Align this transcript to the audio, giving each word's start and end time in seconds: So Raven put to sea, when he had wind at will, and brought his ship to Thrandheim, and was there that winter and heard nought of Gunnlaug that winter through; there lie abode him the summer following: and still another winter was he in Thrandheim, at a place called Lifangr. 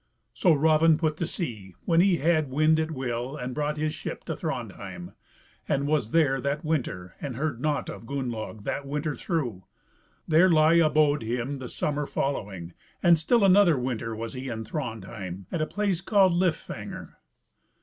So 0.33 0.53
Raven 0.53 0.97
put 0.97 1.17
to 1.17 1.27
sea, 1.27 1.75
when 1.85 2.01
he 2.01 2.17
had 2.17 2.49
wind 2.49 2.79
at 2.79 2.89
will, 2.89 3.37
and 3.37 3.53
brought 3.53 3.77
his 3.77 3.93
ship 3.93 4.23
to 4.25 4.35
Thrandheim, 4.35 5.13
and 5.69 5.85
was 5.85 6.09
there 6.09 6.41
that 6.41 6.65
winter 6.65 7.13
and 7.21 7.35
heard 7.35 7.61
nought 7.61 7.87
of 7.87 8.07
Gunnlaug 8.07 8.63
that 8.63 8.87
winter 8.87 9.15
through; 9.15 9.63
there 10.27 10.49
lie 10.49 10.73
abode 10.73 11.21
him 11.21 11.57
the 11.57 11.69
summer 11.69 12.07
following: 12.07 12.73
and 13.03 13.19
still 13.19 13.45
another 13.45 13.77
winter 13.77 14.15
was 14.15 14.33
he 14.33 14.49
in 14.49 14.65
Thrandheim, 14.65 15.45
at 15.51 15.61
a 15.61 15.67
place 15.67 16.01
called 16.01 16.33
Lifangr. 16.33 17.17